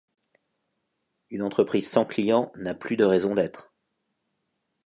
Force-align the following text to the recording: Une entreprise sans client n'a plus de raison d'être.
Une 1.29 1.43
entreprise 1.43 1.87
sans 1.87 2.05
client 2.05 2.51
n'a 2.55 2.73
plus 2.73 2.97
de 2.97 3.03
raison 3.05 3.35
d'être. 3.35 3.71